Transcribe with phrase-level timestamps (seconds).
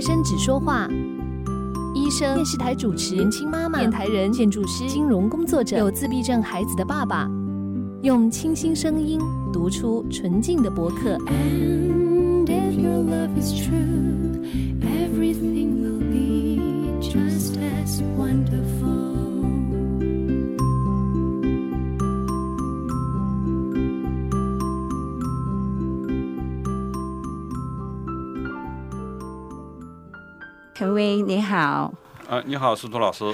[0.00, 0.88] 再生纸说话，
[1.94, 7.30] 医生、电视台主持、年轻妈妈、电台人、建筑师、金融工作者、有自闭症孩子的爸爸，
[8.00, 9.20] 用清新声音
[9.52, 11.18] 读出纯净的博客。
[11.26, 14.40] And if your love is true,
[14.80, 18.99] everything will be just as wonderful.
[31.50, 31.92] 好，
[32.28, 33.24] 啊，你好，司徒老师，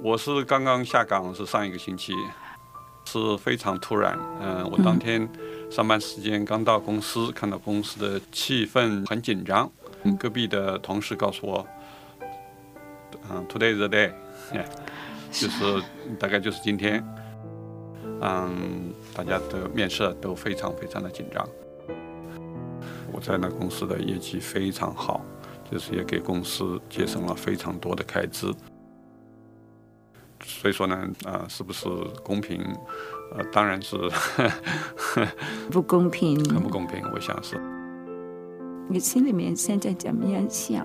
[0.00, 2.12] 我是刚刚下岗，是上一个星期，
[3.04, 4.18] 是非常突然。
[4.40, 5.28] 嗯、我当天
[5.70, 9.70] 上班时间刚到公司，看到公司的气氛很紧张。
[10.02, 11.64] 嗯隔壁的同事告诉我，
[13.30, 14.10] 嗯，Today is the day，
[15.30, 15.80] 就是
[16.18, 17.00] 大概就是今天，
[18.20, 21.48] 嗯，大家的面试都非常非常的紧张。
[23.12, 25.20] 我在那公司的业绩非常好，
[25.72, 28.52] 就是也给公司节省了非常多的开支。
[30.44, 31.88] 所以说呢，啊、是不是
[32.22, 32.60] 公平？
[33.34, 33.96] 呃，当然是
[35.72, 36.36] 不公平。
[36.50, 37.56] 很不公平，我想是。
[38.88, 40.84] 你心里面现在怎么样想？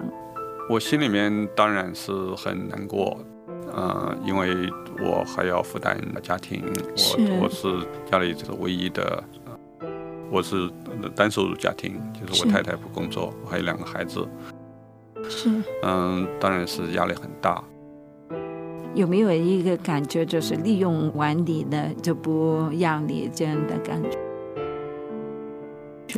[0.69, 3.17] 我心里面当然是很难过，
[3.73, 6.63] 呃，因为我还要负担家庭，
[6.95, 9.89] 是我我是家里这个唯一的，呃
[10.29, 10.69] 我是
[11.15, 14.27] 单收入家庭，就是我太太不工作，我还有两个孩子，
[15.37, 15.49] 是。
[15.83, 17.63] 嗯，当然是压力很大。
[18.95, 24.17] 有没有一个感觉，就是利用完你的就不要你这样的感觉？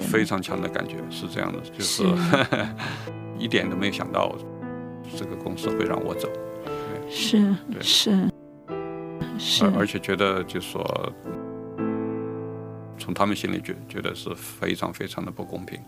[0.02, 2.04] 非常强的感觉是这样的，就是。
[2.04, 2.06] 是
[3.38, 4.34] 一点都没有想到
[5.16, 6.30] 这个公司会让我走，
[7.10, 7.82] 是对。
[7.82, 8.30] 是。
[9.38, 9.66] 是。
[9.66, 11.14] 而而且觉得就是说，
[12.98, 15.80] 从他们心里觉觉得是非常非常的不公平。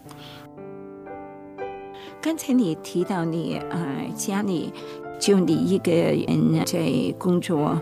[2.22, 4.72] 刚才你提到你呃家里
[5.20, 6.80] 就你一个人在
[7.18, 7.76] 工作，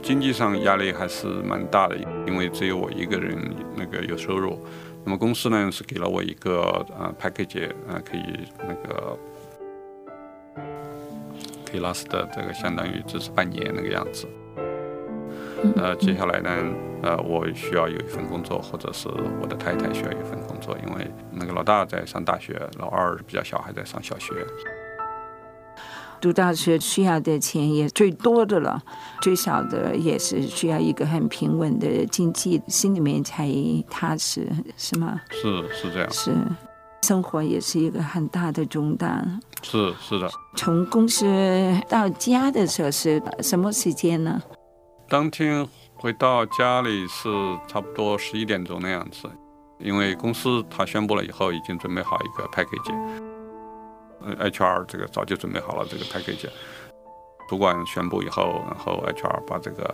[0.00, 1.98] 经济上压力还是蛮大的，
[2.28, 3.36] 因为只有我一个人
[3.76, 4.56] 那个有收入。
[5.04, 8.22] 那么公司呢是给了我一个呃 package，呃可以
[8.60, 9.18] 那个
[11.68, 14.28] 可以 last 的这个相当于只是半年那个样子。
[15.76, 16.50] 呃，接下来呢，
[17.02, 19.08] 呃，我需要有一份工作，或者是
[19.40, 24.34] 我的太太需要有一份工作，因为那个老大在上大学，老二比较小还在上小学。
[26.20, 28.82] 读大学需要的钱也最多的了，
[29.22, 33.48] 最少的也是需要一个很平稳的经济，心里面才
[33.88, 34.46] 踏实，
[34.76, 35.18] 是吗？
[35.30, 36.30] 是是这样，是，
[37.02, 39.40] 生活也是一个很大的重担。
[39.62, 40.28] 是是的。
[40.56, 41.24] 从公司
[41.88, 44.42] 到家的时候是什么时间呢？
[45.10, 45.66] 当天
[45.96, 47.28] 回到家里是
[47.66, 49.28] 差不多十一点钟那样子，
[49.80, 53.20] 因为公司他宣布了以后，已经准备好一个 package，
[54.20, 56.48] 呃，HR 这个早就准备好了这个 package，
[57.48, 59.92] 主管宣布以后，然后 HR 把这个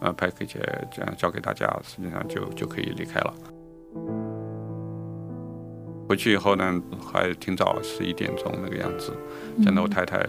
[0.00, 0.58] 呃 package
[0.90, 3.32] 这样交给大家，实际上就就可以离开了。
[6.08, 9.16] 回去以后呢，还挺早，十一点钟那个样子，
[9.62, 10.26] 见到我太太，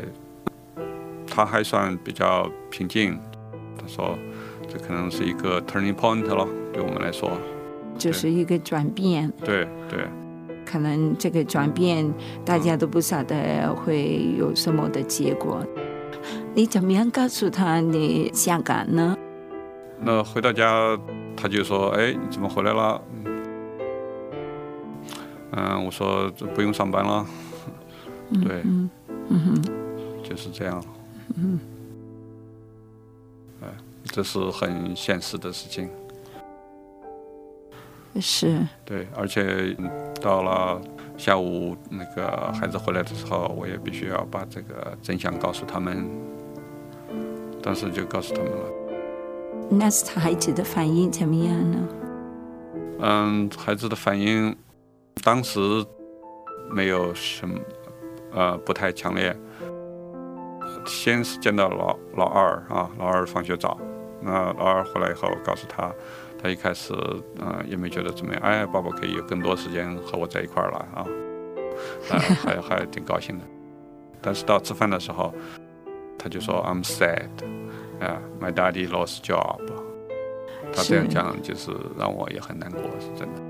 [1.26, 3.20] 她还算比较平静，
[3.78, 4.18] 她说
[4.68, 7.32] 这可能是一个 turning point 了，对我们来说，
[7.98, 10.06] 就是一个转变，对对。
[10.66, 12.06] 可能这个转变
[12.44, 15.66] 大家都不晓得会有什么的结果。
[16.54, 19.18] 你怎么样告诉他你下岗呢？
[20.02, 21.00] 那回到家，
[21.38, 23.02] 他就说：“哎，你怎么回来了？”
[25.56, 27.26] 嗯，我说这不用上班了，
[28.44, 28.90] 对，嗯
[29.30, 29.62] 嗯哼，
[30.22, 30.84] 就是这样。
[31.38, 31.58] 嗯
[33.62, 33.68] 哎，
[34.06, 35.90] 这是很现实的事情。
[38.20, 39.90] 是对，而且嗯
[40.22, 40.82] 到了
[41.18, 46.08] 下午那个孩子回来的时候，我也必须要把这个真相告诉他们。
[47.62, 48.58] 当时就告诉他们了。
[49.70, 51.78] 那是孩子的反应怎么样呢？
[53.02, 54.56] 嗯，孩子的反应
[55.24, 55.60] 当时
[56.72, 57.60] 没有什么，
[58.34, 59.36] 呃，不太强烈。
[60.88, 63.78] 先是见到老老二啊，老二放学早，
[64.22, 65.92] 那老二回来以后告诉他，
[66.42, 66.94] 他一开始
[67.38, 71.06] 嗯、呃也没觉得怎么样，哎，爸爸可以有更多时间和我在一块儿了啊，
[72.10, 73.46] 啊、还还挺高兴的。
[74.22, 75.34] 但是到吃饭的时候，
[76.18, 77.30] 他就说 I'm sad，
[78.00, 79.60] 啊、m y daddy lost job。
[80.74, 83.47] 他这样讲就是让我也很难过，是真的。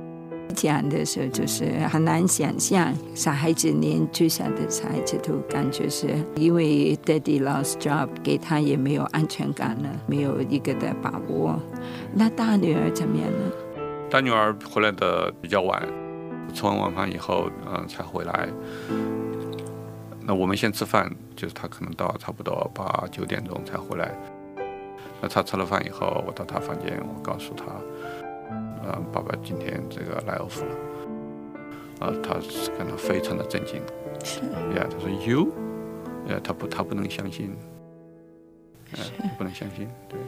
[0.56, 11.60] 讲的时候就是很难想象，小孩子连最小的小孩子都感觉是因为 daddy lost job，给他也没有安全感了，没有一个的把握。
[12.14, 13.52] 那大女儿怎么样呢？
[14.10, 15.82] 大女儿回来的比较晚，
[16.54, 18.48] 吃完晚饭以后，嗯、才回来。
[20.26, 24.14] 那我们先吃饭，就是她可能到差不多八九点钟才回来。
[25.22, 27.66] 那她吃了饭以后，我到她房间，我告诉她，
[28.96, 30.76] 嗯、爸爸今天这个来 off 了。
[32.00, 33.82] 啊、他是感到非常的震惊。
[34.24, 34.40] 是
[34.76, 35.48] 呀，他说 you，
[36.28, 37.56] 呀，他不，他不能相信，
[38.92, 39.00] 呃，
[39.38, 40.20] 不能相信，对，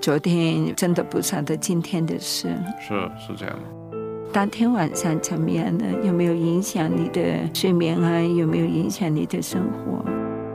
[0.00, 2.48] 昨天真的不晓得今天的事。
[2.80, 3.98] 是是这样的。
[4.32, 5.84] 当天晚上怎么样呢？
[6.02, 8.20] 有没有影响你的睡眠啊？
[8.20, 10.04] 有没有影响你的生活？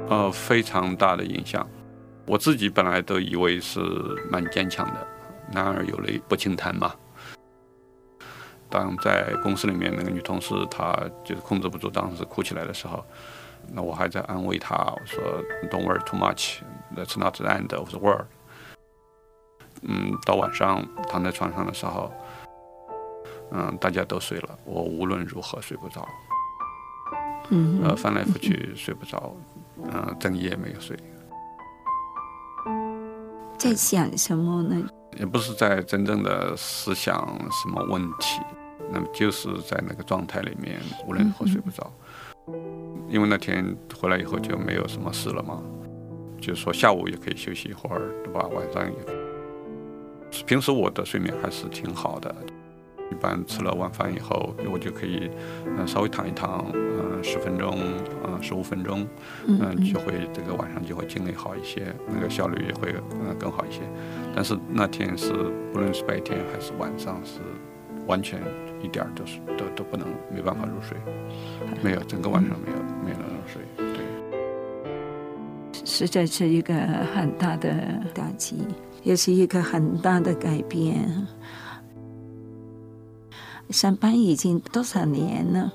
[0.10, 1.68] 呃，非常大的影响。
[2.26, 3.80] 我自己本来都以为是
[4.32, 5.08] 蛮坚强的，
[5.52, 6.94] 男儿有泪不轻弹嘛。
[8.70, 13.04] 当在公司里面那个女同事她就是控制不住，当时哭起来的时候，
[13.72, 15.24] 那我还在安慰她，我说
[15.72, 16.60] Don't worry too much,
[16.96, 18.26] that's not the end of the world。
[19.84, 22.12] 嗯，到晚上躺在床上的时候，
[23.52, 26.06] 嗯，大家都睡了，我无论如何睡不着，
[27.52, 29.34] 嗯呃，翻来覆去睡不着，
[29.78, 30.98] 嗯、整夜没有睡。
[33.58, 34.90] 在想什么呢？
[35.18, 38.42] 也不是在真正的思想什么问题，
[38.92, 41.92] 那么就是在那个状态里面，无论如何睡不着。
[43.10, 45.62] 因为那天回来以后就没有什么事了嘛，
[46.40, 48.48] 就是说下午也可以休息一会儿，对吧？
[48.48, 48.98] 晚上也。
[50.46, 52.36] 平时我的睡眠还是挺好的，
[53.12, 55.30] 一般吃了晚饭以后，我就可以
[55.66, 57.78] 嗯、呃稍微躺一躺，嗯、十分钟，
[58.26, 59.08] 嗯十五分钟，
[59.48, 63.82] 嗯、就会这个晚上就会精力好一些，那个效率也会嗯、呃更好一些。
[64.36, 65.32] 但是那天是
[65.74, 67.40] 不论是白天还是晚上，是
[68.06, 68.40] 完全
[68.82, 70.98] 一点儿都是都都不能没办法入睡，
[71.82, 73.62] 没有整个晚上没有没有能入睡。
[73.78, 74.00] 对，
[75.86, 76.74] 实在是一个
[77.14, 77.74] 很大的
[78.14, 78.58] 打击，
[79.04, 81.10] 也是一个很大的改变。
[83.70, 85.74] 上班已经多少年了？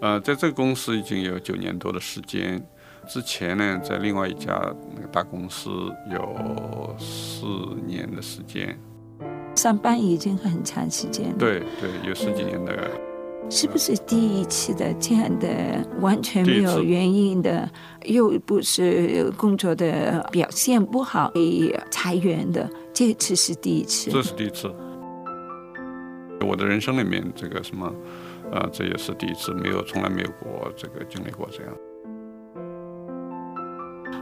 [0.00, 2.64] 呃，在这个公司已经有九年多的时间。
[3.06, 4.58] 之前呢，在另外一家
[4.94, 5.70] 那个大公司
[6.10, 7.44] 有四
[7.86, 8.78] 年的时间，
[9.54, 11.34] 上班已经很长时间了。
[11.38, 12.90] 对对，有十几年的
[13.50, 15.48] 是不是第一次的这样的
[16.00, 17.70] 完全没有原因的，
[18.06, 22.66] 又不是工作的表现不好被裁员的？
[22.94, 24.10] 这次是第一次。
[24.10, 24.74] 这是第一次。
[26.44, 27.92] 我的人生里面，这个什么，
[28.52, 31.72] 呃，这也是第一次，没有从来没有过这个经历过这样。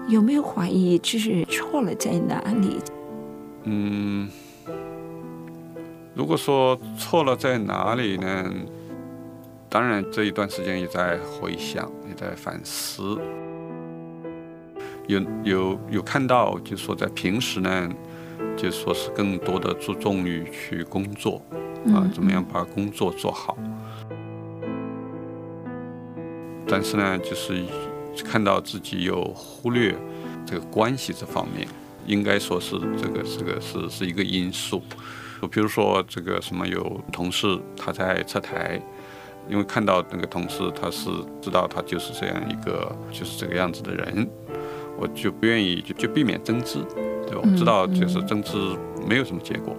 [0.09, 2.79] 有没有怀疑就是错了在哪里？
[3.65, 4.29] 嗯，
[6.15, 8.53] 如果说错了在哪里呢？
[9.69, 13.19] 当然这一段时间也在回想，也在反思，
[15.07, 17.89] 有有有看到，就是说在平时呢，
[18.55, 21.41] 就是说是更多的注重于去工作
[21.87, 23.57] 啊，怎么样把工作做好。
[26.67, 27.63] 但是呢，就是
[28.25, 29.95] 看到自己有忽略
[30.47, 31.67] 这个关系这方面，
[32.07, 34.83] 应该说是这个这个是是一个因素。
[35.41, 38.81] 就比如说这个什么有同事他在侧台，
[39.49, 41.11] 因为看到那个同事他是
[41.41, 44.27] 知道他就是这样一个就是这个样子的人，
[44.97, 46.79] 我就不愿意就就避免争执，
[47.27, 47.41] 对吧？
[47.43, 48.57] 我知道就是争执
[49.07, 49.77] 没有什么结果，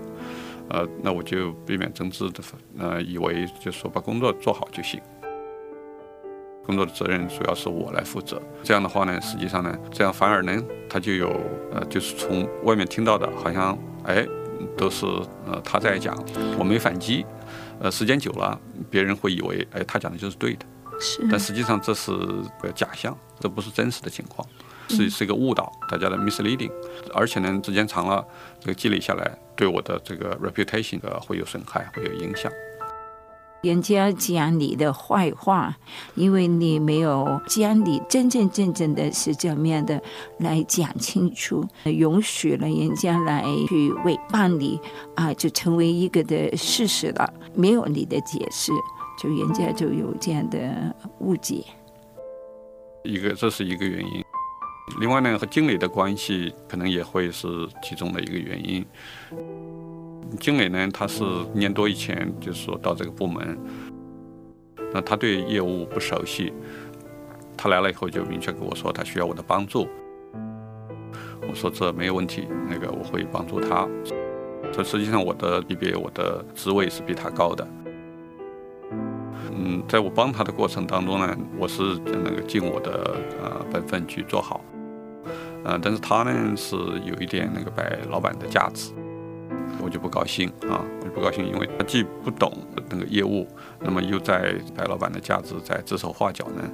[0.70, 2.44] 呃，那我就避免争执的，
[2.80, 5.02] 呃，以为就是说把工作做好就行。
[6.66, 8.42] 工作的责任主要是我来负责。
[8.64, 11.30] 这样的话呢，实际上呢，这样反而呢，他就有
[11.74, 14.26] 呃，就是从外面听到的，好像哎，
[14.78, 15.06] 都是
[15.46, 16.18] 呃他在讲，
[16.58, 17.26] 我没反击。
[17.80, 18.58] 呃，时间久了，
[18.90, 20.66] 别人会以为哎，他讲的就是对的，
[21.02, 22.12] 是但实际上这是
[22.62, 24.48] 个假象，这不是真实的情况，
[24.88, 26.72] 是是一个误导，大家的 misleading。
[27.14, 28.26] 而且呢，时间长了，
[28.62, 32.52] 这个积累下来，对我的这个 reputation 呃会有损害，会有影响。
[33.62, 35.78] 人家讲你的坏话，
[36.16, 40.02] 因为你没有将你真真正正的是怎么样的
[40.40, 44.78] 来讲清楚，允许了人家来去诽谤你
[45.16, 48.74] 啊，就成为一个的事实了，没有你的解释，
[49.18, 51.64] 就人家就有这样的误解。
[53.04, 54.23] 一个这是一个原因。
[55.00, 57.48] 另外呢，和经理的关系可能也会是
[57.82, 58.86] 其中的一个原因。
[60.40, 61.24] 经理呢，他是
[61.54, 63.58] 一年多以前就是说到这个部门，
[64.94, 66.54] 那他对业务不熟悉，
[67.58, 69.88] 他来了以后就明确跟我说他需要我的帮助。
[71.48, 73.88] 我说这没有问题，那个我会帮助他。
[74.72, 77.68] 这实际上我的级别、我的职位是比他高的。
[79.52, 84.64] 嗯，在我帮他的过程当中呢，我是那个尽我的呃本分去做好。
[85.66, 88.94] 呃，但是他呢是有一点那个摆老板的架子，
[89.82, 92.52] 我就不高兴啊，我就不高兴，因为他既不懂
[92.90, 93.48] 那个业务，
[93.80, 96.70] 那么又在摆老板的架子，在指手画脚呢，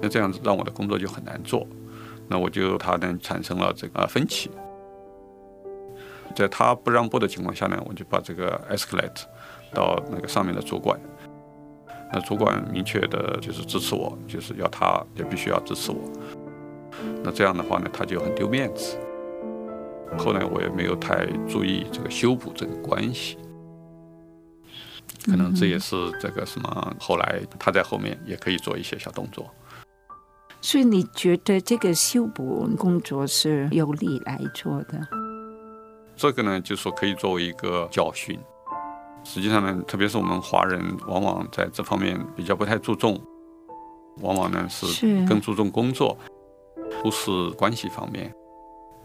[0.00, 1.66] 那这样子让我的工作就很难做。
[2.28, 4.50] 那我就他呢产生了这个分歧，
[6.34, 9.22] 在他不让步的情况下呢，我就把这个 escalate
[9.72, 10.98] 到那个上面的主管。
[12.12, 15.98] 那主管明确的就是支持我，就是要他也必须要支持我。
[17.26, 18.96] 那这样的话呢，他就很丢面子。
[20.16, 23.36] 后来我也没有太注意这个修补这个关系，
[25.24, 29.52] 可能这也是这个什么，后来他在后面也可以做一些小动作。
[30.60, 35.00] 所以你觉得这个修补工作是由你来做的？
[36.14, 38.38] 这个呢，就说可以作为一个教训。
[39.24, 43.20] 实际上呢，特别是我们华人，往往在这方面比较不太注重，
[44.22, 46.16] 往往呢是是更注重工作，
[47.02, 48.32] 忽视关系方面。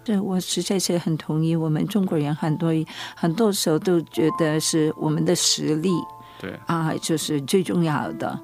[0.04, 1.56] 对，我实在是很同意。
[1.56, 2.72] 我们中国人很多
[3.16, 5.92] 很多时候都觉得是我们的实力
[6.40, 8.40] 对，啊，就是最重要的。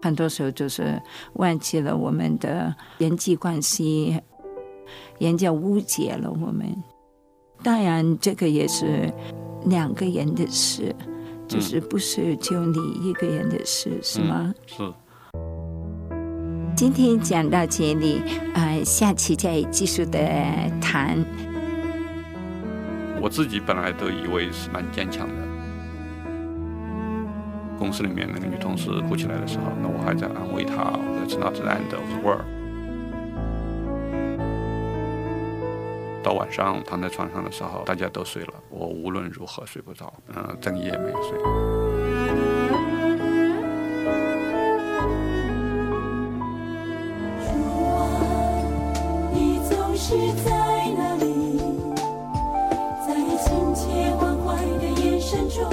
[0.00, 1.00] 很多时候就是
[1.34, 4.18] 忘记了我们的人际关系，
[5.18, 6.74] 人家误解了我们。
[7.62, 9.12] 当然，这个也是
[9.66, 10.94] 两个人的事，
[11.46, 14.54] 就是不是就你一个人的事，是吗？
[14.66, 14.90] 是。
[16.78, 18.22] 今天讲到这里，
[18.54, 20.20] 呃，下期再继续的
[20.80, 21.18] 谈。
[23.20, 25.34] 我自己本来都以为是蛮坚强的。
[27.76, 32.44] 公司里面那个女同事哭起来的时候，那我还在安慰她，我在 not the end of the world。
[36.22, 41.77] 到晚上躺在床上的时候，大家都睡了，我无论如何睡不着，嗯、整夜没有睡。
[50.08, 50.50] 是在
[50.96, 51.60] 哪里，
[53.06, 53.12] 在
[53.44, 53.84] 亲切
[54.18, 55.68] 关怀的眼神中，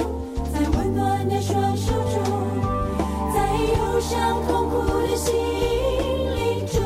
[0.52, 2.20] 在温暖的双手中，
[3.32, 4.74] 在忧伤痛苦
[5.08, 5.32] 的心
[6.34, 6.82] 灵中。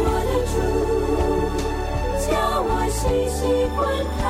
[0.00, 0.56] 我的主，
[2.30, 2.32] 叫
[2.64, 2.98] 我细
[3.28, 3.44] 细
[3.76, 3.78] 观
[4.16, 4.24] 看，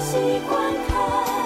[0.00, 0.16] 习
[0.48, 1.37] 惯看，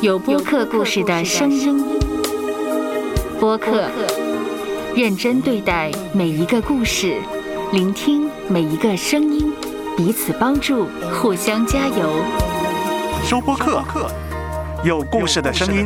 [0.00, 1.84] 有播客故事的声音，
[3.40, 3.90] 播客
[4.94, 7.16] 认真对待每一个故事，
[7.72, 9.52] 聆听每一个声音，
[9.96, 12.12] 彼此帮助，互相加油。
[13.24, 13.82] 收播客，
[14.84, 15.84] 有故事的声音。